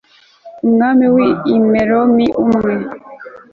umwami 0.65 1.05
w'i 1.15 1.57
meromi, 1.71 2.25
umwe 2.43 2.73